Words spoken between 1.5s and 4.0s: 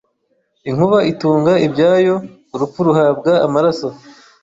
ibyayo, urupfu ruhabwa amaraso